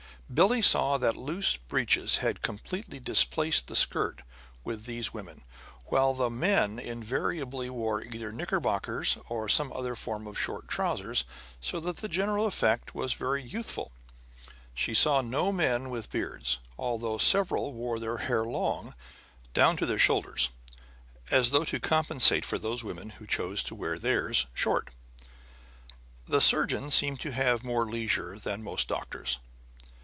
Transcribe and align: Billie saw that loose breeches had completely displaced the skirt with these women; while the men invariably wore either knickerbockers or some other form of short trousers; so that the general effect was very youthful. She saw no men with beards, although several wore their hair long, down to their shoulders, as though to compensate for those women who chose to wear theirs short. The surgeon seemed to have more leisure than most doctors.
Billie 0.33 0.61
saw 0.61 0.97
that 0.97 1.17
loose 1.17 1.57
breeches 1.57 2.19
had 2.19 2.41
completely 2.41 3.01
displaced 3.01 3.67
the 3.67 3.75
skirt 3.75 4.21
with 4.63 4.85
these 4.85 5.13
women; 5.13 5.43
while 5.87 6.13
the 6.13 6.29
men 6.29 6.79
invariably 6.79 7.69
wore 7.69 8.01
either 8.01 8.31
knickerbockers 8.31 9.17
or 9.27 9.49
some 9.49 9.73
other 9.73 9.93
form 9.93 10.27
of 10.27 10.39
short 10.39 10.69
trousers; 10.69 11.25
so 11.59 11.81
that 11.81 11.97
the 11.97 12.07
general 12.07 12.47
effect 12.47 12.95
was 12.95 13.11
very 13.11 13.43
youthful. 13.43 13.91
She 14.73 14.93
saw 14.93 15.19
no 15.19 15.51
men 15.51 15.89
with 15.89 16.09
beards, 16.09 16.59
although 16.79 17.17
several 17.17 17.73
wore 17.73 17.99
their 17.99 18.19
hair 18.19 18.45
long, 18.45 18.95
down 19.53 19.75
to 19.75 19.85
their 19.85 19.99
shoulders, 19.99 20.49
as 21.29 21.49
though 21.49 21.65
to 21.65 21.77
compensate 21.77 22.45
for 22.45 22.57
those 22.57 22.85
women 22.85 23.09
who 23.19 23.27
chose 23.27 23.61
to 23.63 23.75
wear 23.75 23.99
theirs 23.99 24.45
short. 24.53 24.91
The 26.25 26.39
surgeon 26.39 26.89
seemed 26.89 27.19
to 27.19 27.33
have 27.33 27.65
more 27.65 27.85
leisure 27.85 28.39
than 28.39 28.63
most 28.63 28.87
doctors. 28.87 29.37